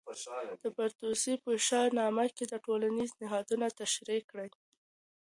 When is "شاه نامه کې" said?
1.67-2.45